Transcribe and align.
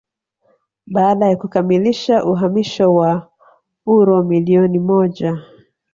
baada 0.87 1.29
ya 1.29 1.35
kukamilisha 1.37 2.23
uhamisho 2.25 2.93
wa 2.95 3.29
uro 3.85 4.23
milioni 4.23 4.79
moja 4.79 5.37